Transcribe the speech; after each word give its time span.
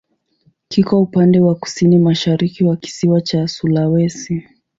Kiko 0.67 1.01
upande 1.01 1.39
wa 1.39 1.55
kusini-mashariki 1.55 2.63
wa 2.63 2.77
kisiwa 2.77 3.21
cha 3.21 3.47
Sulawesi. 3.47 4.43